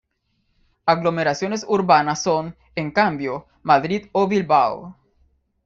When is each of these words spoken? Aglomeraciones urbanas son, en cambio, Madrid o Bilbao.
Aglomeraciones 0.87 1.63
urbanas 1.69 2.23
son, 2.23 2.55
en 2.73 2.89
cambio, 2.89 3.45
Madrid 3.61 4.07
o 4.13 4.27
Bilbao. 4.27 4.97